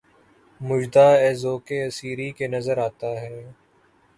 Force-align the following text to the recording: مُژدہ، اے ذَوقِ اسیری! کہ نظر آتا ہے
مُژدہ، 0.61 1.07
اے 1.21 1.29
ذَوقِ 1.41 1.67
اسیری! 1.87 2.29
کہ 2.37 2.45
نظر 2.53 2.77
آتا 2.87 3.11
ہے 3.21 3.35